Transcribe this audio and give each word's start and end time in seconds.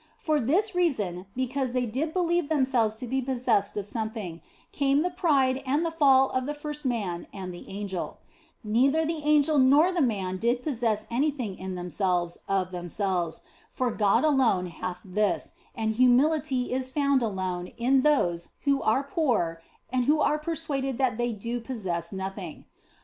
For 0.17 0.39
this 0.39 0.73
reason, 0.73 1.27
because 1.35 1.73
they 1.73 1.85
did 1.85 2.11
believe 2.11 2.49
themselves 2.49 2.95
to 2.97 3.05
be 3.05 3.21
possessed 3.21 3.77
of 3.77 3.85
something, 3.85 4.41
came 4.71 5.03
the 5.03 5.11
pride 5.11 5.61
and 5.63 5.85
the 5.85 5.91
fall 5.91 6.31
of 6.31 6.47
the 6.47 6.55
first 6.55 6.87
man 6.87 7.27
and 7.31 7.53
the 7.53 7.69
angel; 7.69 8.17
neither 8.63 9.05
the 9.05 9.21
angel 9.23 9.59
nor 9.59 9.91
the 9.91 10.01
man 10.01 10.37
did 10.39 10.63
possess 10.63 11.05
anything 11.11 11.55
in 11.55 11.75
themselves 11.75 12.39
of 12.47 12.71
themselves, 12.71 13.43
for 13.69 13.91
God 13.91 14.23
alone 14.23 14.65
hath 14.65 15.01
this, 15.05 15.53
and 15.75 15.91
humility 15.93 16.73
is 16.73 16.89
found 16.89 17.21
alone 17.21 17.67
in 17.77 18.01
those 18.01 18.49
who 18.63 18.81
are 18.81 19.03
poor 19.03 19.61
and 19.91 20.05
who 20.05 20.19
are 20.19 20.39
persuaded 20.39 20.97
that 20.97 21.19
they 21.19 21.31
do 21.31 21.59
possess 21.61 22.11
nothing. 22.11 22.65